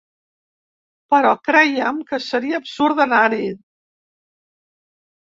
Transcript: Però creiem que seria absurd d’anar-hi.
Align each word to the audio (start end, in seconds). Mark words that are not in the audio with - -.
Però 1.13 1.33
creiem 1.47 1.99
que 2.11 2.19
seria 2.27 2.57
absurd 2.61 2.97
d’anar-hi. 3.01 3.51